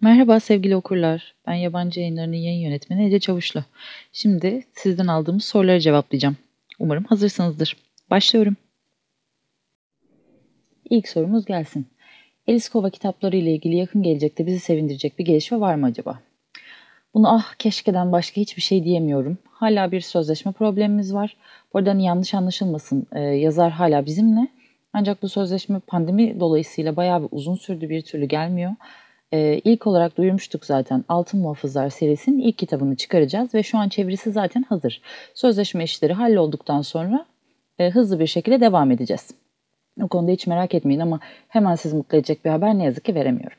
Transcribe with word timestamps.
Merhaba 0.00 0.40
sevgili 0.40 0.76
okurlar. 0.76 1.34
Ben 1.46 1.54
yabancı 1.54 2.00
yayınlarının 2.00 2.36
yayın 2.36 2.60
yönetmeni 2.60 3.06
Ece 3.06 3.20
Çavuşlu. 3.20 3.64
Şimdi 4.12 4.64
sizden 4.72 5.06
aldığımız 5.06 5.44
soruları 5.44 5.80
cevaplayacağım. 5.80 6.36
Umarım 6.78 7.04
hazırsınızdır. 7.04 7.76
Başlıyorum. 8.10 8.56
İlk 10.90 11.08
sorumuz 11.08 11.44
gelsin. 11.44 11.86
Eliskova 12.46 12.90
kitapları 12.90 13.36
ile 13.36 13.54
ilgili 13.54 13.76
yakın 13.76 14.02
gelecekte 14.02 14.46
bizi 14.46 14.58
sevindirecek 14.58 15.18
bir 15.18 15.24
gelişme 15.24 15.60
var 15.60 15.74
mı 15.74 15.86
acaba? 15.86 16.29
Bunu 17.14 17.34
ah 17.34 17.54
keşkeden 17.54 18.12
başka 18.12 18.40
hiçbir 18.40 18.62
şey 18.62 18.84
diyemiyorum. 18.84 19.38
Hala 19.50 19.92
bir 19.92 20.00
sözleşme 20.00 20.52
problemimiz 20.52 21.14
var. 21.14 21.36
Bu 21.74 21.78
arada 21.78 21.90
hani 21.90 22.04
yanlış 22.04 22.34
anlaşılmasın. 22.34 23.06
Ee, 23.12 23.20
yazar 23.20 23.70
hala 23.70 24.06
bizimle. 24.06 24.48
Ancak 24.92 25.22
bu 25.22 25.28
sözleşme 25.28 25.78
pandemi 25.78 26.40
dolayısıyla 26.40 26.96
bayağı 26.96 27.22
bir 27.22 27.28
uzun 27.30 27.54
sürdü 27.54 27.88
bir 27.88 28.02
türlü 28.02 28.24
gelmiyor. 28.24 28.72
Ee, 29.32 29.60
ilk 29.64 29.86
olarak 29.86 30.16
duyurmuştuk 30.16 30.64
zaten 30.64 31.04
Altın 31.08 31.40
Muhafızlar 31.40 31.90
serisinin 31.90 32.38
ilk 32.38 32.58
kitabını 32.58 32.96
çıkaracağız 32.96 33.54
ve 33.54 33.62
şu 33.62 33.78
an 33.78 33.88
çevirisi 33.88 34.32
zaten 34.32 34.62
hazır. 34.68 35.00
Sözleşme 35.34 35.84
işleri 35.84 36.12
hallolduktan 36.12 36.82
sonra 36.82 37.26
e, 37.78 37.90
hızlı 37.90 38.20
bir 38.20 38.26
şekilde 38.26 38.60
devam 38.60 38.90
edeceğiz. 38.90 39.30
O 40.02 40.08
konuda 40.08 40.32
hiç 40.32 40.46
merak 40.46 40.74
etmeyin 40.74 41.00
ama 41.00 41.20
hemen 41.48 41.74
sizi 41.74 41.96
mutlu 41.96 42.18
edecek 42.18 42.44
bir 42.44 42.50
haber 42.50 42.78
ne 42.78 42.84
yazık 42.84 43.04
ki 43.04 43.14
veremiyorum. 43.14 43.58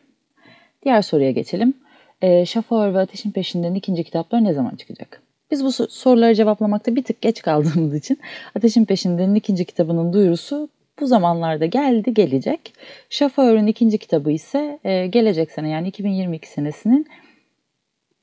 Diğer 0.84 1.02
soruya 1.02 1.32
geçelim. 1.32 1.74
E, 2.22 2.46
Şafağır 2.46 2.94
ve 2.94 3.00
Ateşin 3.00 3.32
Peşinden 3.32 3.74
ikinci 3.74 4.04
kitaplar 4.04 4.44
ne 4.44 4.54
zaman 4.54 4.76
çıkacak? 4.76 5.22
Biz 5.52 5.64
bu 5.64 5.72
soruları 5.72 6.36
cevaplamakta 6.36 6.96
bir 6.96 7.04
tık 7.04 7.22
geç 7.22 7.42
kaldığımız 7.42 7.96
için 7.96 8.20
Ateşin 8.56 8.86
Peşinden'in 8.86 9.36
ikinci 9.36 9.66
kitabının 9.66 10.14
duyurusu 10.14 10.70
bu 11.00 11.08
zamanlarda 11.08 11.66
geldi 11.66 12.14
gelecek. 12.14 12.74
Şafağır'ın 13.10 13.68
ikinci 13.68 13.98
kitabı 13.98 14.32
ise 14.32 14.80
e, 14.84 15.08
gelecek 15.08 15.52
sene 15.52 15.70
yani 15.70 15.88
2022 15.88 16.50
senesinin 16.50 17.08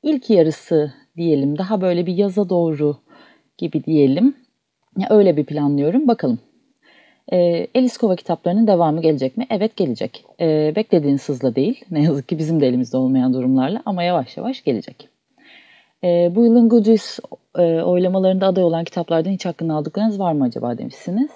ilk 0.03 0.29
yarısı 0.29 0.93
diyelim. 1.17 1.57
Daha 1.57 1.81
böyle 1.81 2.05
bir 2.05 2.13
yaza 2.13 2.49
doğru 2.49 2.97
gibi 3.57 3.83
diyelim. 3.83 4.35
Ya 4.97 5.07
öyle 5.09 5.37
bir 5.37 5.45
planlıyorum. 5.45 6.07
Bakalım. 6.07 6.39
E, 7.31 7.67
Eliskova 7.75 8.15
kitaplarının 8.15 8.67
devamı 8.67 9.01
gelecek 9.01 9.37
mi? 9.37 9.47
Evet 9.49 9.75
gelecek. 9.75 10.25
E, 10.39 10.73
beklediğiniz 10.75 11.29
hızla 11.29 11.55
değil. 11.55 11.85
Ne 11.91 12.03
yazık 12.03 12.27
ki 12.27 12.37
bizim 12.37 12.61
de 12.61 12.67
elimizde 12.67 12.97
olmayan 12.97 13.33
durumlarla 13.33 13.81
ama 13.85 14.03
yavaş 14.03 14.37
yavaş 14.37 14.63
gelecek. 14.63 15.09
E, 16.03 16.31
bu 16.35 16.45
yılın 16.45 16.69
Goodreads 16.69 17.19
e, 17.57 17.61
oylamalarında 17.61 18.47
aday 18.47 18.63
olan 18.63 18.83
kitaplardan 18.83 19.31
hiç 19.31 19.45
hakkını 19.45 19.75
aldıklarınız 19.75 20.19
var 20.19 20.33
mı 20.33 20.43
acaba 20.43 20.77
demişsiniz. 20.77 21.29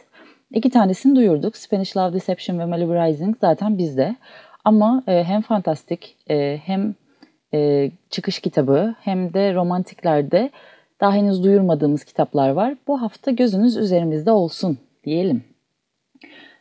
İki 0.53 0.69
tanesini 0.69 1.15
duyurduk. 1.15 1.57
Spanish 1.57 1.97
Love 1.97 2.13
Deception 2.13 2.59
ve 2.59 2.65
Malibu 2.65 2.93
Rising 2.93 3.37
zaten 3.41 3.77
bizde. 3.77 4.15
Ama 4.65 5.03
e, 5.07 5.23
hem 5.23 5.41
fantastik 5.41 6.15
e, 6.29 6.59
hem 6.65 6.95
e, 7.53 7.91
çıkış 8.09 8.39
kitabı 8.39 8.95
hem 9.01 9.33
de 9.33 9.53
romantiklerde 9.53 10.49
daha 11.01 11.13
henüz 11.13 11.43
duyurmadığımız 11.43 12.03
kitaplar 12.03 12.49
var. 12.49 12.75
Bu 12.87 13.01
hafta 13.01 13.31
gözünüz 13.31 13.77
üzerimizde 13.77 14.31
olsun 14.31 14.77
diyelim. 15.03 15.52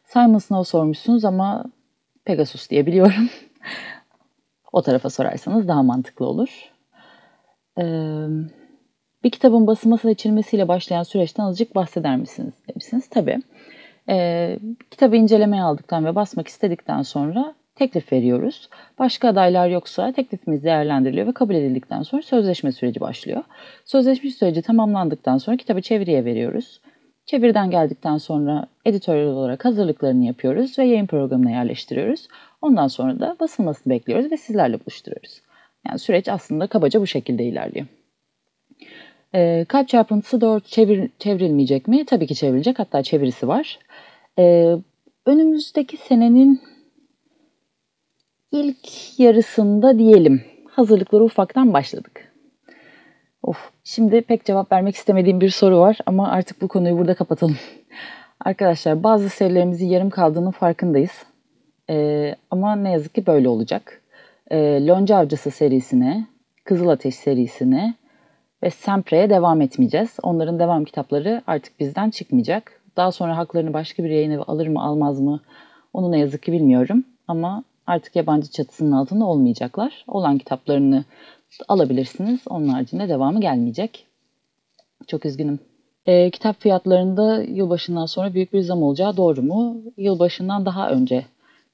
Simon 0.04 0.38
Snow 0.38 0.70
sormuşsunuz 0.70 1.24
ama 1.24 1.64
Pegasus 2.24 2.70
diye 2.70 2.86
biliyorum. 2.86 3.30
o 4.72 4.82
tarafa 4.82 5.10
sorarsanız 5.10 5.68
daha 5.68 5.82
mantıklı 5.82 6.26
olur. 6.26 6.72
Ee, 7.78 7.82
bir 9.24 9.30
kitabın 9.30 9.66
basılması 9.66 10.08
ve 10.08 10.14
çizilmesiyle 10.14 10.68
başlayan 10.68 11.02
süreçten 11.02 11.44
azıcık 11.44 11.74
bahseder 11.74 12.16
misiniz 12.16 12.54
demişsiniz. 12.68 13.08
Tabii. 13.08 13.38
Ee, 14.08 14.58
kitabı 14.90 15.16
incelemeye 15.16 15.62
aldıktan 15.62 16.04
ve 16.04 16.14
basmak 16.14 16.48
istedikten 16.48 17.02
sonra 17.02 17.54
teklif 17.74 18.12
veriyoruz. 18.12 18.68
Başka 18.98 19.28
adaylar 19.28 19.68
yoksa 19.68 20.12
teklifimiz 20.12 20.64
değerlendiriliyor 20.64 21.26
ve 21.26 21.32
kabul 21.32 21.54
edildikten 21.54 22.02
sonra 22.02 22.22
sözleşme 22.22 22.72
süreci 22.72 23.00
başlıyor. 23.00 23.44
Sözleşme 23.84 24.30
süreci 24.30 24.62
tamamlandıktan 24.62 25.38
sonra 25.38 25.56
kitabı 25.56 25.82
çeviriye 25.82 26.24
veriyoruz. 26.24 26.80
Çeviriden 27.26 27.70
geldikten 27.70 28.18
sonra 28.18 28.66
editörel 28.84 29.26
olarak 29.26 29.64
hazırlıklarını 29.64 30.24
yapıyoruz 30.24 30.78
ve 30.78 30.84
yayın 30.84 31.06
programına 31.06 31.50
yerleştiriyoruz. 31.50 32.28
Ondan 32.62 32.86
sonra 32.86 33.20
da 33.20 33.36
basılmasını 33.40 33.92
bekliyoruz 33.92 34.32
ve 34.32 34.36
sizlerle 34.36 34.80
buluşturuyoruz. 34.80 35.42
Yani 35.86 35.98
süreç 35.98 36.28
aslında 36.28 36.66
kabaca 36.66 37.00
bu 37.00 37.06
şekilde 37.06 37.44
ilerliyor. 37.44 37.86
E, 39.34 39.64
kalp 39.68 39.88
çarpıntısı 39.88 40.40
doğru 40.40 40.60
çevir, 40.60 41.10
çevrilmeyecek 41.18 41.88
mi? 41.88 42.04
Tabii 42.04 42.26
ki 42.26 42.34
çevrilecek. 42.34 42.78
Hatta 42.78 43.02
çevirisi 43.02 43.48
var. 43.48 43.78
E, 44.38 44.74
önümüzdeki 45.26 45.96
senenin 45.96 46.60
ilk 48.52 49.18
yarısında 49.18 49.98
diyelim 49.98 50.42
hazırlıkları 50.70 51.24
ufaktan 51.24 51.72
başladık. 51.72 52.31
Of, 53.42 53.70
şimdi 53.84 54.20
pek 54.20 54.44
cevap 54.44 54.72
vermek 54.72 54.96
istemediğim 54.96 55.40
bir 55.40 55.50
soru 55.50 55.78
var 55.78 55.98
ama 56.06 56.28
artık 56.28 56.62
bu 56.62 56.68
konuyu 56.68 56.98
burada 56.98 57.14
kapatalım. 57.14 57.56
Arkadaşlar 58.44 59.02
bazı 59.02 59.28
serilerimizin 59.28 59.86
yarım 59.86 60.10
kaldığının 60.10 60.50
farkındayız. 60.50 61.22
Ee, 61.90 62.34
ama 62.50 62.76
ne 62.76 62.92
yazık 62.92 63.14
ki 63.14 63.26
böyle 63.26 63.48
olacak. 63.48 64.02
Ee, 64.50 64.86
Lonca 64.86 65.16
Avcısı 65.16 65.50
serisine, 65.50 66.26
Kızıl 66.64 66.88
Ateş 66.88 67.14
serisine 67.14 67.94
ve 68.62 68.70
Sempre'ye 68.70 69.30
devam 69.30 69.60
etmeyeceğiz. 69.60 70.16
Onların 70.22 70.58
devam 70.58 70.84
kitapları 70.84 71.42
artık 71.46 71.80
bizden 71.80 72.10
çıkmayacak. 72.10 72.80
Daha 72.96 73.12
sonra 73.12 73.36
haklarını 73.36 73.72
başka 73.72 74.04
bir 74.04 74.10
yayın 74.10 74.30
evi 74.30 74.42
alır 74.42 74.66
mı 74.66 74.82
almaz 74.82 75.20
mı 75.20 75.40
onu 75.92 76.12
ne 76.12 76.18
yazık 76.18 76.42
ki 76.42 76.52
bilmiyorum. 76.52 77.04
Ama 77.28 77.64
artık 77.86 78.16
yabancı 78.16 78.50
çatısının 78.50 78.92
altında 78.92 79.24
olmayacaklar. 79.24 80.04
Olan 80.08 80.38
kitaplarını 80.38 81.04
alabilirsiniz. 81.68 82.40
Onun 82.46 82.68
haricinde 82.68 83.08
devamı 83.08 83.40
gelmeyecek. 83.40 84.06
Çok 85.06 85.26
üzgünüm. 85.26 85.58
E, 86.06 86.30
kitap 86.30 86.60
fiyatlarında 86.60 87.42
yılbaşından 87.42 88.06
sonra 88.06 88.34
büyük 88.34 88.52
bir 88.52 88.60
zam 88.60 88.82
olacağı 88.82 89.16
doğru 89.16 89.42
mu? 89.42 89.82
Yılbaşından 89.96 90.66
daha 90.66 90.90
önce 90.90 91.24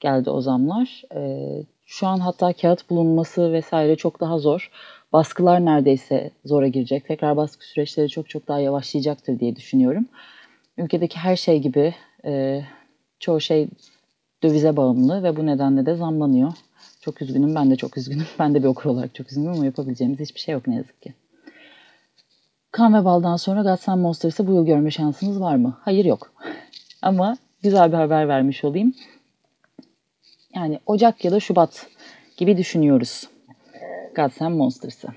geldi 0.00 0.31
o 0.31 0.41
zamlar. 0.41 1.03
E, 1.15 1.49
şu 1.87 2.06
an 2.06 2.19
hatta 2.19 2.53
kağıt 2.53 2.91
bulunması 2.91 3.53
vesaire 3.53 3.97
çok 3.97 4.21
daha 4.21 4.39
zor. 4.39 4.71
Baskılar 5.12 5.65
neredeyse 5.65 6.31
zora 6.45 6.69
girecek. 6.69 7.09
Tekrar 7.09 7.37
baskı 7.37 7.66
süreçleri 7.66 8.09
çok 8.09 8.28
çok 8.28 8.49
daha 8.49 8.60
yavaşlayacaktır 8.60 9.39
diye 9.39 9.56
düşünüyorum. 9.56 10.06
Ülkedeki 10.77 11.19
her 11.19 11.37
şey 11.37 11.59
gibi 11.59 11.95
e, 12.25 12.62
çoğu 13.21 13.41
şey 13.41 13.69
dövize 14.43 14.77
bağımlı 14.77 15.22
ve 15.22 15.37
bu 15.37 15.47
nedenle 15.47 15.87
de 15.87 15.95
zamlanıyor. 15.95 16.53
Çok 17.00 17.22
üzgünüm, 17.22 17.54
ben 17.54 17.70
de 17.70 17.76
çok 17.76 17.98
üzgünüm. 17.98 18.26
Ben 18.38 18.54
de 18.54 18.62
bir 18.62 18.69
okur 18.69 18.91
olarak 18.91 19.14
çok 19.14 19.32
üzgünüm 19.32 19.53
ama 19.53 19.64
yapabileceğimiz 19.64 20.20
hiçbir 20.20 20.41
şey 20.41 20.53
yok 20.53 20.66
ne 20.66 20.75
yazık 20.75 21.03
ki. 21.03 21.14
Kan 22.72 22.94
ve 22.94 23.04
Bal'dan 23.04 23.36
sonra 23.36 23.62
Gods 23.62 23.88
and 23.88 24.03
Monsters'ı 24.03 24.47
bu 24.47 24.53
yıl 24.53 24.66
görme 24.66 24.91
şansınız 24.91 25.41
var 25.41 25.56
mı? 25.56 25.78
Hayır 25.81 26.04
yok. 26.04 26.32
ama 27.03 27.36
güzel 27.62 27.92
bir 27.92 27.97
haber 27.97 28.28
vermiş 28.28 28.64
olayım. 28.64 28.94
Yani 30.54 30.81
Ocak 30.86 31.25
ya 31.25 31.32
da 31.32 31.41
Şubat 31.41 31.86
gibi 32.36 32.56
düşünüyoruz. 32.56 33.28
Gods 34.16 34.42
and 34.42 34.54
Monsters'ı. 34.54 35.09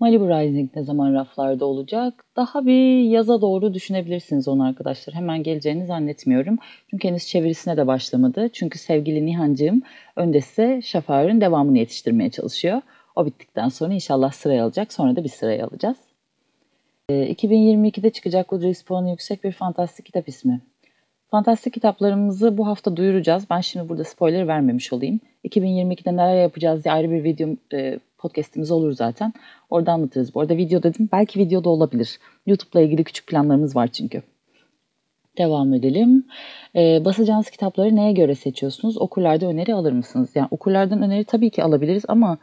Malibu 0.00 0.28
Rising 0.28 0.76
ne 0.76 0.82
zaman 0.82 1.14
raflarda 1.14 1.64
olacak? 1.64 2.24
Daha 2.36 2.66
bir 2.66 3.02
yaza 3.02 3.40
doğru 3.40 3.74
düşünebilirsiniz 3.74 4.48
onu 4.48 4.64
arkadaşlar. 4.64 5.14
Hemen 5.14 5.42
geleceğini 5.42 5.86
zannetmiyorum. 5.86 6.58
Çünkü 6.90 7.08
henüz 7.08 7.26
çevirisine 7.26 7.76
de 7.76 7.86
başlamadı. 7.86 8.48
Çünkü 8.52 8.78
sevgili 8.78 9.26
Nihancığım 9.26 9.82
önde 10.16 10.40
size 10.40 10.82
Şafak'ın 10.82 11.40
devamını 11.40 11.78
yetiştirmeye 11.78 12.30
çalışıyor. 12.30 12.82
O 13.16 13.26
bittikten 13.26 13.68
sonra 13.68 13.94
inşallah 13.94 14.32
sıraya 14.32 14.64
alacak. 14.64 14.92
Sonra 14.92 15.16
da 15.16 15.24
bir 15.24 15.28
sıraya 15.28 15.66
alacağız. 15.66 15.96
2022'de 17.10 18.08
ee, 18.08 18.10
çıkacak 18.10 18.48
Goodreads 18.48 18.82
puanı 18.82 19.10
yüksek 19.10 19.44
bir 19.44 19.52
fantastik 19.52 20.06
kitap 20.06 20.28
ismi. 20.28 20.60
Fantastik 21.30 21.74
kitaplarımızı 21.74 22.58
bu 22.58 22.66
hafta 22.66 22.96
duyuracağız. 22.96 23.46
Ben 23.50 23.60
şimdi 23.60 23.88
burada 23.88 24.04
spoiler 24.04 24.48
vermemiş 24.48 24.92
olayım. 24.92 25.20
2022'de 25.44 26.12
neler 26.12 26.42
yapacağız 26.42 26.84
diye 26.84 26.94
ayrı 26.94 27.10
bir 27.10 27.24
video 27.24 27.48
e, 27.72 27.98
podcast'imiz 28.18 28.70
olur 28.70 28.92
zaten. 28.92 29.32
Orada 29.70 29.92
anlatırız. 29.92 30.34
Bu 30.34 30.40
arada 30.40 30.56
video 30.56 30.82
dedim. 30.82 31.08
Belki 31.12 31.38
videoda 31.38 31.68
olabilir. 31.68 32.18
YouTube'la 32.46 32.80
ilgili 32.80 33.04
küçük 33.04 33.26
planlarımız 33.26 33.76
var 33.76 33.88
çünkü. 33.88 34.22
Devam 35.38 35.74
edelim. 35.74 36.26
Ee, 36.76 37.04
basacağınız 37.04 37.50
kitapları 37.50 37.96
neye 37.96 38.12
göre 38.12 38.34
seçiyorsunuz? 38.34 38.98
Okurlarda 38.98 39.46
öneri 39.46 39.74
alır 39.74 39.92
mısınız? 39.92 40.30
Yani 40.34 40.48
okurlardan 40.50 41.02
öneri 41.02 41.24
tabii 41.24 41.50
ki 41.50 41.62
alabiliriz 41.62 42.04
ama 42.08 42.38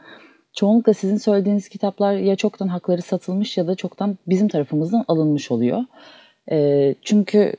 çoğunlukla 0.52 0.94
sizin 0.94 1.16
söylediğiniz 1.16 1.68
kitaplar 1.68 2.14
ya 2.14 2.36
çoktan 2.36 2.68
hakları 2.68 3.02
satılmış 3.02 3.58
ya 3.58 3.66
da 3.66 3.74
çoktan 3.74 4.18
bizim 4.26 4.48
tarafımızdan 4.48 5.04
alınmış 5.08 5.50
oluyor. 5.50 5.84
Ee, 6.50 6.94
çünkü 7.02 7.52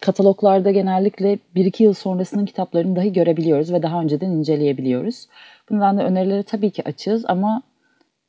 kataloglarda 0.00 0.70
genellikle 0.70 1.38
1-2 1.56 1.82
yıl 1.82 1.92
sonrasının 1.92 2.46
kitaplarını 2.46 2.96
dahi 2.96 3.12
görebiliyoruz 3.12 3.72
ve 3.72 3.82
daha 3.82 4.00
önceden 4.02 4.30
inceleyebiliyoruz. 4.30 5.26
Bundan 5.70 5.98
da 5.98 6.04
önerileri 6.04 6.42
tabii 6.42 6.70
ki 6.70 6.82
açığız 6.84 7.24
ama 7.28 7.62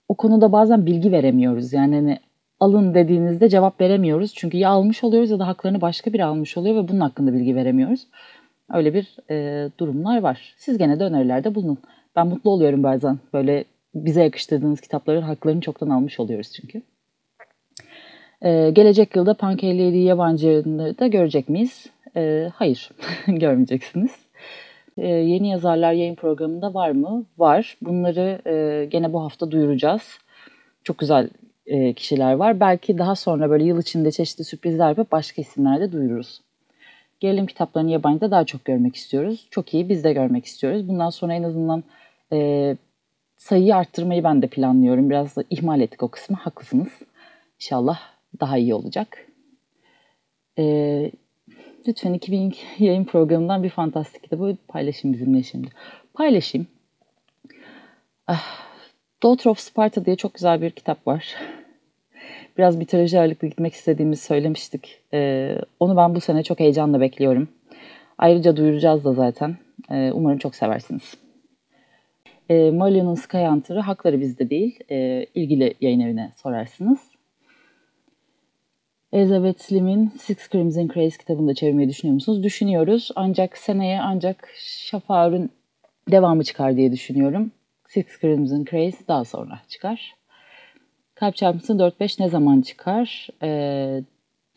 o 0.07 0.15
konuda 0.15 0.51
bazen 0.51 0.85
bilgi 0.85 1.11
veremiyoruz. 1.11 1.73
Yani 1.73 1.95
hani 1.95 2.19
alın 2.59 2.93
dediğinizde 2.93 3.49
cevap 3.49 3.81
veremiyoruz. 3.81 4.33
Çünkü 4.35 4.57
ya 4.57 4.69
almış 4.69 5.03
oluyoruz 5.03 5.31
ya 5.31 5.39
da 5.39 5.47
haklarını 5.47 5.81
başka 5.81 6.13
biri 6.13 6.25
almış 6.25 6.57
oluyor 6.57 6.75
ve 6.75 6.87
bunun 6.87 6.99
hakkında 6.99 7.33
bilgi 7.33 7.55
veremiyoruz. 7.55 8.07
Öyle 8.73 8.93
bir 8.93 9.17
e, 9.29 9.69
durumlar 9.79 10.21
var. 10.21 10.53
Siz 10.57 10.77
gene 10.77 10.99
de 10.99 11.03
önerilerde 11.03 11.55
bulunun. 11.55 11.77
Ben 12.15 12.27
mutlu 12.27 12.51
oluyorum 12.51 12.83
bazen. 12.83 13.19
Böyle 13.33 13.65
bize 13.95 14.23
yakıştırdığınız 14.23 14.81
kitapların 14.81 15.21
haklarını 15.21 15.61
çoktan 15.61 15.89
almış 15.89 16.19
oluyoruz 16.19 16.51
çünkü. 16.53 16.81
E, 18.43 18.69
gelecek 18.69 19.15
yılda 19.15 19.33
Pankeyli 19.33 19.97
yabancıları 19.97 20.99
da 20.99 21.07
görecek 21.07 21.49
miyiz? 21.49 21.85
E, 22.15 22.51
hayır, 22.55 22.89
görmeyeceksiniz. 23.27 24.11
E, 24.97 25.07
yeni 25.07 25.49
yazarlar 25.49 25.93
yayın 25.93 26.15
programında 26.15 26.73
var 26.73 26.91
mı? 26.91 27.25
Var. 27.37 27.77
Bunları 27.81 28.41
e, 28.45 28.85
gene 28.85 29.13
bu 29.13 29.23
hafta 29.23 29.51
duyuracağız. 29.51 30.17
Çok 30.83 30.97
güzel 30.97 31.29
e, 31.65 31.93
kişiler 31.93 32.33
var. 32.33 32.59
Belki 32.59 32.97
daha 32.97 33.15
sonra 33.15 33.49
böyle 33.49 33.63
yıl 33.63 33.81
içinde 33.81 34.11
çeşitli 34.11 34.43
sürprizler 34.43 34.89
yapıp 34.89 35.11
başka 35.11 35.41
isimlerde 35.41 35.91
duyururuz. 35.91 36.41
Gerilim 37.19 37.45
kitaplarını 37.45 37.91
yabancıda 37.91 38.31
daha 38.31 38.45
çok 38.45 38.65
görmek 38.65 38.95
istiyoruz. 38.95 39.47
Çok 39.51 39.73
iyi 39.73 39.89
biz 39.89 40.03
de 40.03 40.13
görmek 40.13 40.45
istiyoruz. 40.45 40.87
Bundan 40.87 41.09
sonra 41.09 41.33
en 41.33 41.43
azından 41.43 41.83
e, 42.33 42.77
sayıyı 43.37 43.75
arttırmayı 43.75 44.23
ben 44.23 44.41
de 44.41 44.47
planlıyorum. 44.47 45.09
Biraz 45.09 45.35
da 45.35 45.43
ihmal 45.49 45.81
ettik 45.81 46.03
o 46.03 46.07
kısmı. 46.07 46.37
Haklısınız. 46.37 46.89
İnşallah 47.59 47.99
daha 48.39 48.57
iyi 48.57 48.73
olacak. 48.73 49.27
E, 50.59 50.63
lütfen 51.87 52.13
2000 52.13 52.55
yayın 52.79 53.05
programından 53.05 53.63
bir 53.63 53.69
fantastik 53.69 54.23
kitabı 54.23 54.57
paylaşın 54.67 55.13
bizimle 55.13 55.43
şimdi. 55.43 55.67
Paylaşayım. 56.13 56.67
Ah, 58.27 58.69
Daughter 59.23 59.51
of 59.51 59.59
Sparta 59.59 60.05
diye 60.05 60.15
çok 60.15 60.33
güzel 60.33 60.61
bir 60.61 60.71
kitap 60.71 61.07
var. 61.07 61.35
Biraz 62.57 62.75
mitoloji 62.75 63.19
ağırlıklı 63.19 63.47
gitmek 63.47 63.73
istediğimizi 63.73 64.23
söylemiştik. 64.23 65.01
Ee, 65.13 65.57
onu 65.79 65.97
ben 65.97 66.15
bu 66.15 66.21
sene 66.21 66.43
çok 66.43 66.59
heyecanla 66.59 67.01
bekliyorum. 67.01 67.49
Ayrıca 68.17 68.57
duyuracağız 68.57 69.05
da 69.05 69.13
zaten. 69.13 69.57
Ee, 69.91 70.11
umarım 70.13 70.37
çok 70.37 70.55
seversiniz. 70.55 71.13
Ee, 72.49 72.71
Marion'un 72.71 73.15
Sky 73.15 73.45
Hunter'ı 73.45 73.79
hakları 73.79 74.21
bizde 74.21 74.49
değil. 74.49 74.79
Ee, 74.91 75.25
ilgili 75.35 75.73
yayın 75.81 75.99
evine 75.99 76.31
sorarsınız. 76.35 76.99
Elizabeth 79.13 79.59
Slim'in 79.61 80.11
Six 80.19 80.49
Crimson 80.49 80.87
Craze 80.87 81.17
kitabını 81.17 81.47
da 81.47 81.53
çevirmeyi 81.53 81.89
düşünüyor 81.89 82.13
musunuz? 82.13 82.43
Düşünüyoruz. 82.43 83.09
Ancak 83.15 83.57
seneye 83.57 84.01
ancak 84.01 84.49
Şafak'ın 84.57 85.49
devamı 86.11 86.43
çıkar 86.43 86.75
diye 86.75 86.91
düşünüyorum. 86.91 87.51
Six 87.87 88.05
Crimson 88.21 88.65
Craze 88.65 89.07
daha 89.07 89.25
sonra 89.25 89.61
çıkar. 89.67 90.15
Kalp 91.15 91.35
çarpıntısı 91.35 91.73
4-5 91.73 92.23
ne 92.23 92.29
zaman 92.29 92.61
çıkar? 92.61 93.27
Ee, 93.43 94.03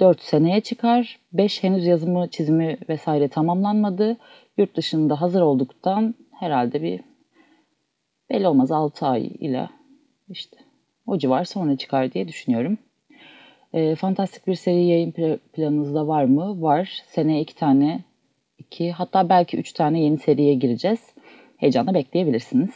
4 0.01 0.21
seneye 0.21 0.61
çıkar. 0.61 1.19
5 1.33 1.63
henüz 1.63 1.87
yazımı, 1.87 2.29
çizimi 2.31 2.79
vesaire 2.89 3.29
tamamlanmadı. 3.29 4.17
Yurt 4.57 4.77
dışında 4.77 5.21
hazır 5.21 5.41
olduktan 5.41 6.15
herhalde 6.41 6.83
bir 6.83 7.01
belli 8.31 8.49
olmaz 8.49 8.71
6 8.71 9.07
ay 9.07 9.27
ile 9.27 9.69
işte 10.29 10.57
o 11.07 11.19
civar 11.19 11.45
sonra 11.45 11.77
çıkar 11.77 12.13
diye 12.13 12.29
düşünüyorum. 12.29 12.79
E, 13.73 13.95
fantastik 13.95 14.47
bir 14.47 14.55
seri 14.55 14.85
yayın 14.85 15.13
planınızda 15.53 16.09
var 16.09 16.25
mı? 16.25 16.63
Var. 16.63 17.03
Seneye 17.07 17.41
iki 17.41 17.55
tane, 17.55 18.05
iki 18.59 18.93
hatta 18.93 19.29
belki 19.29 19.57
üç 19.57 19.73
tane 19.73 20.01
yeni 20.01 20.19
seriye 20.19 20.55
gireceğiz. 20.55 21.01
Heyecanla 21.57 21.95
bekleyebilirsiniz. 21.95 22.71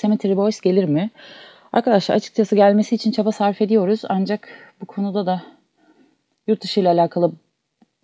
Cemetery 0.00 0.36
Boys 0.36 0.60
gelir 0.60 0.84
mi? 0.84 1.10
Arkadaşlar 1.72 2.14
açıkçası 2.14 2.56
gelmesi 2.56 2.94
için 2.94 3.10
çaba 3.12 3.32
sarf 3.32 3.62
ediyoruz. 3.62 4.02
Ancak 4.08 4.48
bu 4.80 4.86
konuda 4.86 5.26
da 5.26 5.42
yurt 6.46 6.62
dışı 6.62 6.80
ile 6.80 6.88
alakalı 6.88 7.32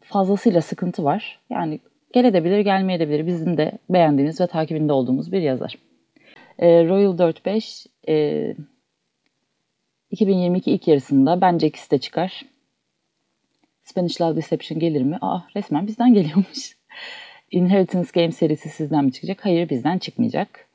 fazlasıyla 0.01 0.61
sıkıntı 0.61 1.05
var. 1.05 1.41
Yani 1.51 1.81
gelebilir, 2.13 2.61
gelmeyebilir. 2.61 3.27
Bizim 3.27 3.57
de 3.57 3.73
beğendiğimiz 3.91 4.41
ve 4.41 4.47
takibinde 4.47 4.93
olduğumuz 4.93 5.33
bir 5.33 5.43
yazar. 5.43 5.79
E, 6.59 6.89
Royal 6.89 7.17
45 7.17 7.87
e, 8.09 8.55
2022 10.11 10.71
ilk 10.71 10.89
yarısında 10.89 11.41
bence 11.41 11.67
ikisi 11.67 11.91
de 11.91 11.99
çıkar. 11.99 12.43
Spanish 13.83 14.21
Love 14.21 14.37
Deception 14.37 14.81
gelir 14.81 15.03
mi? 15.03 15.19
Aa 15.21 15.41
resmen 15.57 15.87
bizden 15.87 16.15
geliyormuş. 16.15 16.77
Inheritance 17.51 18.09
Game 18.15 18.33
serisi 18.33 18.69
sizden 18.69 19.05
mi 19.05 19.13
çıkacak? 19.13 19.45
Hayır 19.45 19.69
bizden 19.69 19.99
çıkmayacak. 19.99 20.67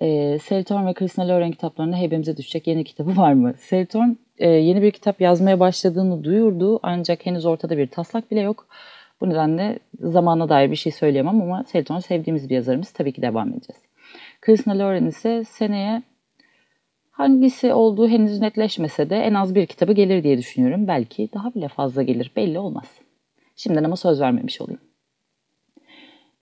E, 0.00 0.38
Seltorn 0.38 0.86
ve 0.86 0.94
Christina 0.94 1.28
Loren 1.28 1.50
kitaplarında 1.50 1.96
heybemize 1.96 2.36
düşecek 2.36 2.66
yeni 2.66 2.84
kitabı 2.84 3.16
var 3.16 3.32
mı? 3.32 3.54
Seltorn 3.58 4.16
e, 4.38 4.48
yeni 4.48 4.82
bir 4.82 4.90
kitap 4.90 5.20
yazmaya 5.20 5.60
başladığını 5.60 6.24
duyurdu 6.24 6.80
ancak 6.82 7.26
henüz 7.26 7.46
ortada 7.46 7.78
bir 7.78 7.86
taslak 7.86 8.30
bile 8.30 8.40
yok. 8.40 8.66
Bu 9.20 9.30
nedenle 9.30 9.78
zamana 10.00 10.48
dair 10.48 10.70
bir 10.70 10.76
şey 10.76 10.92
söyleyemem 10.92 11.42
ama 11.42 11.64
Seltorn 11.64 11.98
sevdiğimiz 11.98 12.50
bir 12.50 12.54
yazarımız 12.54 12.90
tabii 12.90 13.12
ki 13.12 13.22
devam 13.22 13.48
edeceğiz. 13.48 13.82
Christina 14.40 14.78
Loren 14.78 15.06
ise 15.06 15.44
seneye 15.44 16.02
hangisi 17.20 17.74
olduğu 17.74 18.08
henüz 18.08 18.40
netleşmese 18.40 19.10
de 19.10 19.16
en 19.16 19.34
az 19.34 19.54
bir 19.54 19.66
kitabı 19.66 19.92
gelir 19.92 20.22
diye 20.22 20.38
düşünüyorum. 20.38 20.88
Belki 20.88 21.28
daha 21.34 21.54
bile 21.54 21.68
fazla 21.68 22.02
gelir 22.02 22.32
belli 22.36 22.58
olmaz. 22.58 22.84
Şimdiden 23.56 23.84
ama 23.84 23.96
söz 23.96 24.20
vermemiş 24.20 24.60
olayım. 24.60 24.80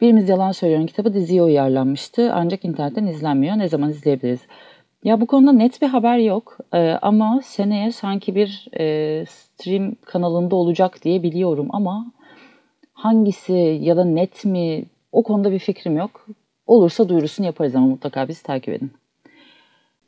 Birimiz 0.00 0.28
Yalan 0.28 0.52
Söylüyor'un 0.52 0.86
kitabı 0.86 1.14
diziye 1.14 1.42
uyarlanmıştı 1.42 2.32
ancak 2.32 2.64
internetten 2.64 3.06
izlenmiyor. 3.06 3.58
Ne 3.58 3.68
zaman 3.68 3.90
izleyebiliriz? 3.90 4.40
Ya 5.04 5.20
bu 5.20 5.26
konuda 5.26 5.52
net 5.52 5.82
bir 5.82 5.86
haber 5.86 6.18
yok 6.18 6.58
ee, 6.74 6.98
ama 7.02 7.40
seneye 7.44 7.92
sanki 7.92 8.34
bir 8.34 8.68
e, 8.80 9.24
stream 9.26 9.94
kanalında 10.04 10.56
olacak 10.56 11.04
diye 11.04 11.22
biliyorum 11.22 11.68
ama 11.70 12.12
hangisi 12.92 13.78
ya 13.82 13.96
da 13.96 14.04
net 14.04 14.44
mi 14.44 14.84
o 15.12 15.22
konuda 15.22 15.52
bir 15.52 15.58
fikrim 15.58 15.96
yok. 15.96 16.26
Olursa 16.66 17.08
duyurusunu 17.08 17.46
yaparız 17.46 17.76
ama 17.76 17.86
mutlaka 17.86 18.28
bizi 18.28 18.42
takip 18.42 18.74
edin. 18.74 18.92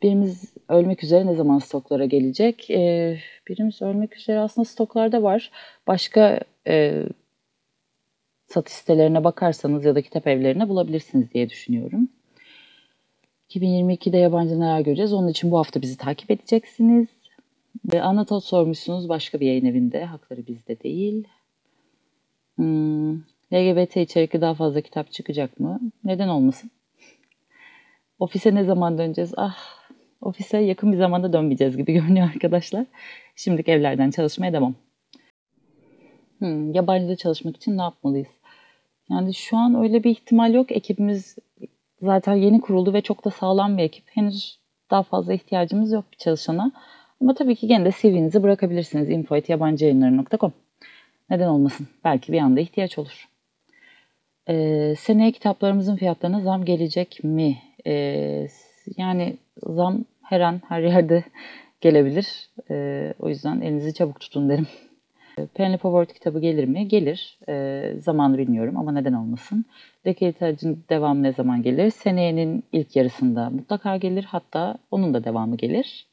Birimiz 0.03 0.55
ölmek 0.69 1.05
üzere 1.05 1.27
ne 1.27 1.35
zaman 1.35 1.59
stoklara 1.59 2.05
gelecek? 2.05 2.71
Ee, 2.71 3.19
birimiz 3.49 3.83
ölmek 3.83 4.17
üzere 4.17 4.39
aslında 4.39 4.65
stoklarda 4.65 5.23
var. 5.23 5.51
Başka 5.87 6.41
e, 6.67 7.05
satış 8.47 8.75
sitelerine 8.75 9.25
bakarsanız 9.25 9.85
ya 9.85 9.95
da 9.95 10.03
kitap 10.03 10.27
evlerine 10.27 10.69
bulabilirsiniz 10.69 11.33
diye 11.35 11.51
düşünüyorum. 11.51 12.09
2022'de 13.51 14.17
yabancı 14.17 14.61
neler 14.61 14.81
göreceğiz? 14.81 15.13
Onun 15.13 15.29
için 15.29 15.51
bu 15.51 15.59
hafta 15.59 15.83
bizi 15.83 15.97
takip 15.97 16.31
edeceksiniz. 16.31 17.09
Ve 17.93 18.03
Anatol 18.03 18.41
sormuşsunuz 18.41 19.09
başka 19.09 19.41
bir 19.41 19.47
yayın 19.47 19.65
evinde. 19.65 20.05
Hakları 20.05 20.47
bizde 20.47 20.81
değil. 20.81 21.29
Hmm, 22.57 23.17
LGBT 23.53 23.97
içerikli 23.97 24.41
daha 24.41 24.55
fazla 24.55 24.81
kitap 24.81 25.13
çıkacak 25.13 25.61
mı? 25.61 25.81
Neden 26.05 26.29
olmasın? 26.29 26.71
Ofise 28.19 28.55
ne 28.55 28.65
zaman 28.65 28.99
döneceğiz? 28.99 29.33
Ah, 29.37 29.80
ofise 30.21 30.59
yakın 30.59 30.93
bir 30.93 30.97
zamanda 30.97 31.33
dönmeyeceğiz 31.33 31.77
gibi 31.77 31.93
görünüyor 32.01 32.31
arkadaşlar. 32.35 32.87
Şimdilik 33.37 33.69
evlerden 33.69 34.11
çalışmaya 34.11 34.53
devam. 34.53 34.75
Hmm, 36.39 36.73
yabancıda 36.73 37.17
çalışmak 37.17 37.57
için 37.57 37.79
ne 37.79 37.83
yapmalıyız? 37.83 38.29
Yani 39.11 39.35
şu 39.35 39.57
an 39.57 39.75
öyle 39.75 40.05
bir 40.05 40.11
ihtimal 40.11 40.55
yok. 40.55 40.73
Ekibimiz 40.73 41.37
zaten 42.03 42.35
yeni 42.35 42.61
kuruldu 42.61 42.93
ve 42.93 43.01
çok 43.01 43.25
da 43.25 43.31
sağlam 43.31 43.79
bir 43.79 43.83
ekip. 43.83 44.05
Henüz 44.11 44.59
daha 44.91 45.03
fazla 45.03 45.33
ihtiyacımız 45.33 45.93
yok 45.93 46.05
bir 46.13 46.17
çalışana. 46.17 46.73
Ama 47.21 47.35
tabii 47.35 47.57
ki 47.57 47.67
gene 47.67 47.85
de 47.85 47.91
CV'nizi 48.01 48.43
bırakabilirsiniz 48.43 49.11
info.yabancıyayınları.com 49.11 50.53
Neden 51.31 51.49
olmasın? 51.49 51.89
Belki 52.05 52.33
bir 52.33 52.39
anda 52.39 52.61
ihtiyaç 52.61 52.99
olur. 52.99 53.29
Ee, 54.49 54.95
seneye 54.99 55.33
kitaplarımızın 55.33 55.97
fiyatlarına 55.97 56.41
zam 56.41 56.65
gelecek 56.65 57.25
mi? 57.25 57.59
Ee, 57.87 58.47
yani 58.97 59.37
zam 59.67 60.05
her 60.23 60.41
an 60.41 60.61
her 60.69 60.81
yerde 60.81 61.25
gelebilir. 61.81 62.51
Ee, 62.71 63.15
o 63.19 63.29
yüzden 63.29 63.61
elinizi 63.61 63.95
çabuk 63.95 64.21
tutun 64.21 64.49
derim. 64.49 64.67
Penelope 65.55 65.83
Ward 65.83 66.11
kitabı 66.11 66.41
gelir 66.41 66.65
mi? 66.65 66.89
Gelir. 66.89 67.39
E, 67.49 67.95
zamanı 67.99 68.39
bilmiyorum 68.39 68.77
ama 68.77 68.93
neden 68.93 69.13
olmasın. 69.13 69.65
Dekiritacın 70.05 70.85
devamı 70.89 71.23
ne 71.23 71.33
zaman 71.33 71.63
gelir? 71.63 71.91
Seneyenin 71.91 72.65
ilk 72.73 72.97
yarısında 72.97 73.51
mutlaka 73.51 73.97
gelir. 73.97 74.25
Hatta 74.25 74.79
onun 74.91 75.15
da 75.15 75.25
devamı 75.25 75.57
gelir. 75.57 76.07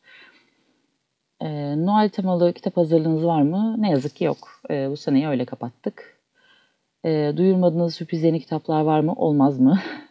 E, 1.41 1.47
Noel 1.85 2.09
temalı 2.09 2.53
kitap 2.53 2.77
hazırlığınız 2.77 3.25
var 3.25 3.41
mı? 3.41 3.75
Ne 3.77 3.89
yazık 3.89 4.15
ki 4.15 4.23
yok. 4.23 4.37
E, 4.69 4.89
bu 4.89 4.97
seneyi 4.97 5.27
öyle 5.27 5.45
kapattık. 5.45 6.17
E, 7.05 7.33
duyurmadığınız 7.37 7.95
sürpriz 7.95 8.23
yeni 8.23 8.39
kitaplar 8.39 8.81
var 8.81 8.99
mı? 8.99 9.13
Olmaz 9.13 9.59
mı? 9.59 9.79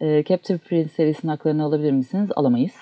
e, 0.00 0.24
Captive 0.24 0.58
Prince 0.58 0.88
serisinin 0.88 1.30
haklarını 1.30 1.64
alabilir 1.64 1.92
misiniz? 1.92 2.30
Alamayız. 2.36 2.74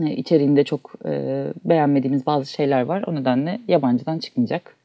E, 0.00 0.16
içeriğinde 0.16 0.64
çok 0.64 0.92
e, 1.04 1.44
beğenmediğimiz 1.64 2.26
bazı 2.26 2.52
şeyler 2.52 2.82
var. 2.82 3.04
O 3.06 3.14
nedenle 3.14 3.60
yabancıdan 3.68 4.18
çıkmayacak. 4.18 4.76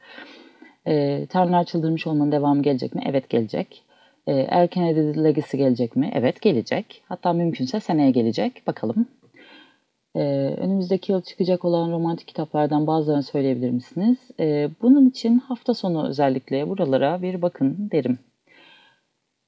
E, 0.86 1.26
Tanrılar 1.26 1.64
Çıldırmış 1.64 2.06
olmanın 2.06 2.32
devamı 2.32 2.62
gelecek 2.62 2.94
mi? 2.94 3.02
Evet 3.06 3.28
gelecek. 3.28 3.82
E, 4.26 4.32
Erken 4.32 4.82
Edited 4.82 5.24
Legacy 5.24 5.56
gelecek 5.56 5.96
mi? 5.96 6.10
Evet 6.14 6.40
gelecek. 6.40 7.02
Hatta 7.08 7.32
mümkünse 7.32 7.80
seneye 7.80 8.10
gelecek. 8.10 8.66
Bakalım. 8.66 9.06
Ee, 10.14 10.54
önümüzdeki 10.58 11.12
yıl 11.12 11.22
çıkacak 11.22 11.64
olan 11.64 11.92
romantik 11.92 12.28
kitaplardan 12.28 12.86
bazılarını 12.86 13.22
söyleyebilir 13.22 13.70
misiniz? 13.70 14.18
Ee, 14.40 14.70
bunun 14.82 15.08
için 15.08 15.38
hafta 15.38 15.74
sonu 15.74 16.08
özellikle 16.08 16.68
buralara 16.68 17.22
bir 17.22 17.42
bakın 17.42 17.88
derim. 17.92 18.18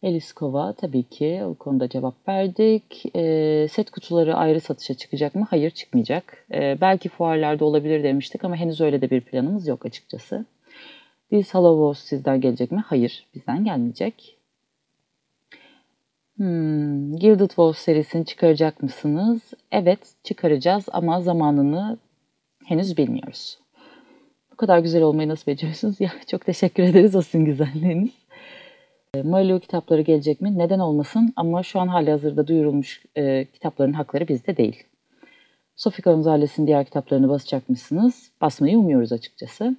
Eliskova 0.02 0.72
tabii 0.72 1.02
ki 1.02 1.42
o 1.44 1.54
konuda 1.54 1.88
cevap 1.88 2.28
verdik. 2.28 3.16
E, 3.16 3.66
set 3.70 3.90
kutuları 3.90 4.34
ayrı 4.34 4.60
satışa 4.60 4.94
çıkacak 4.94 5.34
mı? 5.34 5.46
Hayır 5.50 5.70
çıkmayacak. 5.70 6.46
E, 6.52 6.78
belki 6.80 7.08
fuarlarda 7.08 7.64
olabilir 7.64 8.02
demiştik 8.02 8.44
ama 8.44 8.56
henüz 8.56 8.80
öyle 8.80 9.00
de 9.00 9.10
bir 9.10 9.20
planımız 9.20 9.66
yok 9.66 9.86
açıkçası. 9.86 10.44
Biz 11.32 11.46
Wars 11.46 11.98
sizden 11.98 12.40
gelecek 12.40 12.72
mi? 12.72 12.84
Hayır 12.86 13.26
bizden 13.34 13.64
gelmeyecek. 13.64 14.36
Hmm, 16.36 17.16
Gilded 17.16 17.48
Wolf 17.48 17.78
serisini 17.78 18.26
çıkaracak 18.26 18.82
mısınız? 18.82 19.40
Evet 19.72 19.98
çıkaracağız 20.24 20.84
ama 20.92 21.20
zamanını 21.20 21.98
henüz 22.64 22.96
bilmiyoruz. 22.96 23.58
Bu 24.52 24.56
kadar 24.56 24.78
güzel 24.78 25.02
olmayı 25.02 25.28
nasıl 25.28 25.46
beceriyorsunuz? 25.46 25.96
Ya 26.00 26.10
çok 26.26 26.46
teşekkür 26.46 26.82
ederiz 26.82 27.14
o 27.14 27.22
sizin 27.22 27.44
güzelliğiniz. 27.44 28.10
E, 29.14 29.22
Mario 29.22 29.60
kitapları 29.60 30.00
gelecek 30.00 30.40
mi? 30.40 30.58
Neden 30.58 30.78
olmasın? 30.78 31.32
Ama 31.36 31.62
şu 31.62 31.80
an 31.80 31.88
hali 31.88 32.10
hazırda 32.10 32.46
duyurulmuş 32.46 33.02
e, 33.16 33.44
kitapların 33.44 33.92
hakları 33.92 34.28
bizde 34.28 34.56
değil. 34.56 34.84
Sofika 35.76 36.12
Gonzalez'in 36.12 36.66
diğer 36.66 36.84
kitaplarını 36.84 37.28
basacak 37.28 37.68
mısınız? 37.68 38.32
Basmayı 38.40 38.78
umuyoruz 38.78 39.12
açıkçası. 39.12 39.76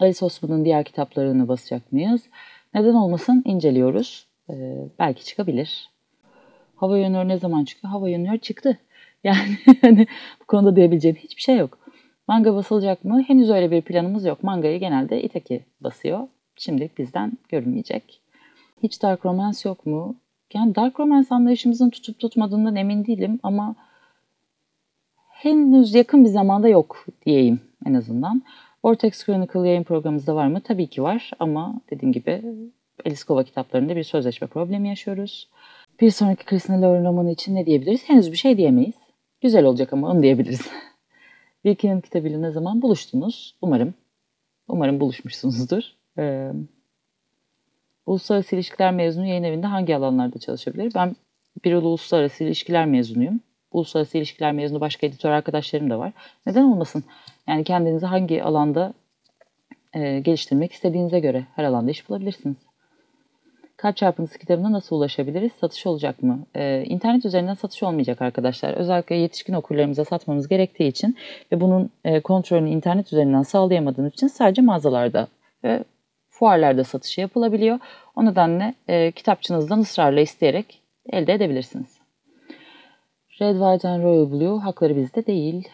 Alice 0.00 0.24
Osman'ın 0.24 0.64
diğer 0.64 0.84
kitaplarını 0.84 1.48
basacak 1.48 1.92
mıyız? 1.92 2.22
Neden 2.74 2.94
olmasın? 2.94 3.42
İnceliyoruz. 3.46 4.26
E, 4.50 4.76
belki 4.98 5.24
çıkabilir. 5.24 5.90
Hava 6.76 6.98
yönleri 6.98 7.28
ne 7.28 7.38
zaman 7.38 7.64
çıkıyor? 7.64 7.90
Hava 7.90 8.08
yönleri 8.08 8.40
çıktı. 8.40 8.78
Yani 9.24 9.58
hani 9.80 10.06
bu 10.40 10.44
konuda 10.46 10.76
diyebileceğim 10.76 11.16
hiçbir 11.16 11.42
şey 11.42 11.56
yok. 11.56 11.78
Manga 12.28 12.54
basılacak 12.54 13.04
mı? 13.04 13.22
Henüz 13.26 13.50
öyle 13.50 13.70
bir 13.70 13.82
planımız 13.82 14.24
yok. 14.24 14.42
Mangayı 14.42 14.80
genelde 14.80 15.22
Itaki 15.22 15.64
basıyor. 15.80 16.28
Şimdilik 16.56 16.98
bizden 16.98 17.32
görünmeyecek. 17.48 18.20
Hiç 18.82 19.02
dark 19.02 19.24
romance 19.24 19.68
yok 19.68 19.86
mu? 19.86 20.16
Yani 20.54 20.74
dark 20.74 21.00
romance 21.00 21.28
anlayışımızın 21.30 21.90
tutup 21.90 22.18
tutmadığından 22.18 22.76
emin 22.76 23.06
değilim 23.06 23.40
ama 23.42 23.74
henüz 25.28 25.94
yakın 25.94 26.24
bir 26.24 26.28
zamanda 26.28 26.68
yok 26.68 27.06
diyeyim 27.26 27.60
en 27.86 27.94
azından. 27.94 28.42
Vortex 28.84 29.24
Chronicle 29.24 29.68
yayın 29.68 29.82
programımızda 29.82 30.34
var 30.34 30.46
mı? 30.46 30.60
Tabii 30.60 30.86
ki 30.86 31.02
var 31.02 31.30
ama 31.38 31.80
dediğim 31.90 32.12
gibi 32.12 32.42
Eliskova 33.04 33.44
kitaplarında 33.44 33.96
bir 33.96 34.04
sözleşme 34.04 34.48
problemi 34.48 34.88
yaşıyoruz. 34.88 35.48
Bir 36.00 36.10
sonraki 36.10 36.44
Christina 36.44 36.82
Lauren 36.82 37.04
romanı 37.04 37.30
için 37.30 37.54
ne 37.54 37.66
diyebiliriz? 37.66 38.08
Henüz 38.08 38.32
bir 38.32 38.36
şey 38.36 38.56
diyemeyiz. 38.56 38.94
Güzel 39.40 39.64
olacak 39.64 39.92
ama 39.92 40.10
onu 40.10 40.22
diyebiliriz. 40.22 40.60
Wilkin'in 41.62 42.00
kitabıyla 42.00 42.38
ne 42.38 42.50
zaman 42.50 42.82
buluştunuz? 42.82 43.56
Umarım. 43.62 43.94
Umarım 44.68 45.00
buluşmuşsunuzdur. 45.00 45.82
Ee, 46.18 46.52
Uluslararası 48.10 48.56
İlişkiler 48.56 48.92
mezunu 48.92 49.26
yayın 49.26 49.42
evinde 49.42 49.66
hangi 49.66 49.96
alanlarda 49.96 50.38
çalışabilir? 50.38 50.92
Ben 50.94 51.16
bir 51.64 51.74
uluslararası 51.74 52.44
ilişkiler 52.44 52.86
mezunuyum. 52.86 53.40
Uluslararası 53.72 54.18
ilişkiler 54.18 54.52
mezunu 54.52 54.80
başka 54.80 55.06
editör 55.06 55.30
arkadaşlarım 55.30 55.90
da 55.90 55.98
var. 55.98 56.12
Neden 56.46 56.62
olmasın? 56.64 57.04
Yani 57.48 57.64
kendinizi 57.64 58.06
hangi 58.06 58.42
alanda 58.42 58.94
e, 59.94 60.20
geliştirmek 60.20 60.72
istediğinize 60.72 61.20
göre 61.20 61.46
her 61.56 61.64
alanda 61.64 61.90
iş 61.90 62.08
bulabilirsiniz. 62.08 62.56
Kalp 63.76 63.96
çarpıntısı 63.96 64.38
kitabına 64.38 64.72
nasıl 64.72 64.96
ulaşabiliriz? 64.96 65.52
Satış 65.52 65.86
olacak 65.86 66.22
mı? 66.22 66.46
Ee, 66.54 66.84
internet 66.86 67.24
üzerinden 67.24 67.54
satış 67.54 67.82
olmayacak 67.82 68.22
arkadaşlar. 68.22 68.74
Özellikle 68.74 69.16
yetişkin 69.16 69.54
okurlarımıza 69.54 70.04
satmamız 70.04 70.48
gerektiği 70.48 70.88
için 70.88 71.16
ve 71.52 71.60
bunun 71.60 71.90
e, 72.04 72.20
kontrolünü 72.20 72.70
internet 72.70 73.06
üzerinden 73.06 73.42
sağlayamadığımız 73.42 74.12
için 74.12 74.26
sadece 74.26 74.62
mağazalarda 74.62 75.28
ve 75.64 75.84
fuarlarda 76.40 76.84
satışı 76.84 77.20
yapılabiliyor. 77.20 77.78
O 78.16 78.24
nedenle 78.24 78.74
e, 78.88 79.12
kitapçınızdan 79.12 79.78
ısrarla 79.80 80.20
isteyerek 80.20 80.82
elde 81.12 81.32
edebilirsiniz. 81.32 81.98
Red, 83.40 83.52
White 83.52 83.88
and 83.88 84.02
Royal 84.02 84.30
Blue 84.30 84.60
hakları 84.60 84.96
bizde 84.96 85.26
değil. 85.26 85.68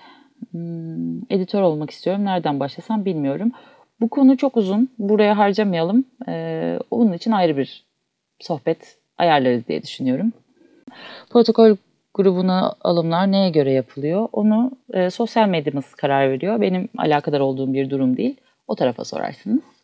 Hmm, 0.51 1.19
editör 1.31 1.63
olmak 1.63 1.91
istiyorum. 1.91 2.25
Nereden 2.25 2.61
başlasam 2.61 3.05
bilmiyorum. 3.05 3.53
Bu 4.01 4.09
konu 4.09 4.37
çok 4.37 4.57
uzun. 4.57 4.91
Buraya 4.99 5.39
harcamayalım. 5.39 6.05
Ee, 6.29 6.79
onun 6.91 7.13
için 7.13 7.31
ayrı 7.31 7.57
bir 7.57 7.85
sohbet 8.41 8.99
ayarlarız 9.19 9.69
diye 9.69 9.83
düşünüyorum. 9.83 10.33
Protokol 11.31 11.77
grubuna 12.15 12.75
alımlar 12.81 13.33
neye 13.33 13.51
göre 13.51 13.73
yapılıyor? 13.73 14.29
Onu 14.33 14.71
e, 14.93 15.11
sosyal 15.11 15.49
medyamız 15.49 15.95
karar 15.95 16.31
veriyor. 16.31 16.61
Benim 16.61 16.89
alakadar 16.99 17.41
olduğum 17.41 17.73
bir 17.73 17.91
durum 17.91 18.17
değil. 18.17 18.37
O 18.69 18.75
tarafa 18.75 19.05
sorarsınız. 19.05 19.76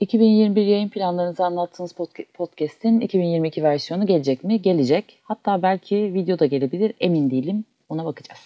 2021 0.00 0.66
yayın 0.66 0.88
planlarınızı 0.88 1.44
anlattığınız 1.44 1.94
podcast'in 2.34 3.00
2022 3.00 3.62
versiyonu 3.62 4.06
gelecek 4.06 4.44
mi? 4.44 4.62
Gelecek. 4.62 5.18
Hatta 5.22 5.62
belki 5.62 6.14
video 6.14 6.38
da 6.38 6.46
gelebilir. 6.46 6.92
Emin 7.00 7.30
değilim. 7.30 7.64
Ona 7.88 8.04
bakacağız. 8.04 8.40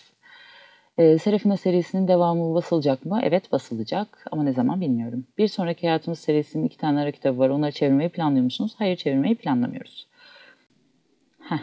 E, 0.98 1.18
Serafina 1.18 1.56
serisinin 1.56 2.08
devamı 2.08 2.54
basılacak 2.54 3.04
mı? 3.04 3.20
Evet 3.22 3.52
basılacak 3.52 4.26
ama 4.32 4.42
ne 4.42 4.52
zaman 4.52 4.80
bilmiyorum. 4.80 5.24
Bir 5.38 5.48
sonraki 5.48 5.86
Hayatımız 5.86 6.18
serisinin 6.18 6.66
iki 6.66 6.76
tane 6.76 7.00
ara 7.00 7.10
kitabı 7.10 7.38
var. 7.38 7.48
Onları 7.48 7.72
çevirmeyi 7.72 8.08
planlıyor 8.08 8.44
musunuz? 8.44 8.74
Hayır 8.78 8.96
çevirmeyi 8.96 9.34
planlamıyoruz. 9.34 10.06
Heh. 11.40 11.62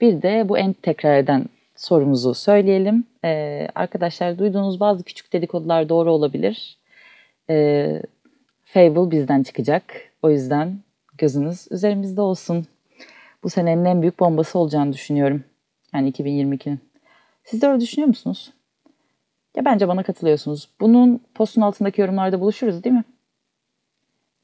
Bir 0.00 0.22
de 0.22 0.48
bu 0.48 0.58
en 0.58 0.72
tekrar 0.72 1.18
eden 1.18 1.46
sorumuzu 1.76 2.34
söyleyelim. 2.34 3.04
Ee, 3.24 3.68
arkadaşlar 3.74 4.38
duyduğunuz 4.38 4.80
bazı 4.80 5.04
küçük 5.04 5.32
dedikodular 5.32 5.88
doğru 5.88 6.12
olabilir. 6.12 6.76
Ee, 7.50 8.02
Fable 8.74 9.10
bizden 9.10 9.42
çıkacak. 9.42 9.82
O 10.22 10.30
yüzden 10.30 10.78
gözünüz 11.18 11.66
üzerimizde 11.70 12.20
olsun. 12.20 12.66
Bu 13.42 13.50
senenin 13.50 13.84
en 13.84 14.02
büyük 14.02 14.20
bombası 14.20 14.58
olacağını 14.58 14.92
düşünüyorum. 14.92 15.44
Yani 15.94 16.10
2022'nin. 16.10 16.80
Siz 17.44 17.62
de 17.62 17.68
öyle 17.68 17.80
düşünüyor 17.80 18.08
musunuz? 18.08 18.52
Ya 19.56 19.64
bence 19.64 19.88
bana 19.88 20.02
katılıyorsunuz. 20.02 20.68
Bunun 20.80 21.20
postun 21.34 21.62
altındaki 21.62 22.00
yorumlarda 22.00 22.40
buluşuruz 22.40 22.84
değil 22.84 22.94
mi? 22.94 23.04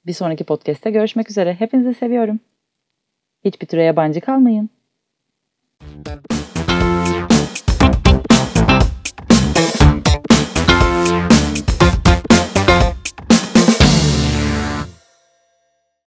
Bir 0.06 0.12
sonraki 0.12 0.44
podcast'te 0.44 0.90
görüşmek 0.90 1.30
üzere. 1.30 1.54
Hepinizi 1.54 1.94
seviyorum. 1.94 2.40
Hiçbir 3.44 3.66
türe 3.66 3.82
yabancı 3.82 4.20
kalmayın. 4.20 4.70